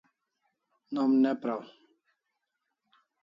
Nom 0.93 1.11
ne 1.25 1.33
praw 1.43 1.61